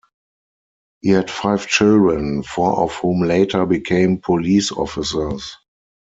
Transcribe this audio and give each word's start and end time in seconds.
He 1.01 1.09
had 1.09 1.29
five 1.29 1.67
children, 1.67 2.41
four 2.41 2.71
of 2.79 2.95
whom 2.95 3.21
later 3.21 3.67
became 3.67 4.17
police 4.17 4.71
officers. 4.71 5.55